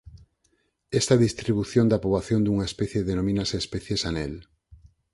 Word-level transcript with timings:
Esta 0.99 1.15
distribución 1.25 1.85
da 1.89 2.01
poboación 2.03 2.41
dunha 2.43 2.67
especie 2.71 3.07
denomínase 3.09 3.55
especies 3.63 4.01
anel. 4.09 4.33